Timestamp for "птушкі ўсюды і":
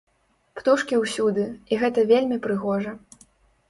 0.59-1.81